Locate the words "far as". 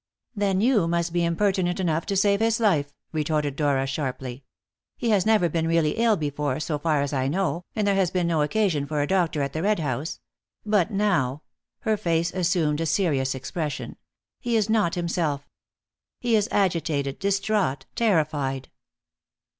6.79-7.13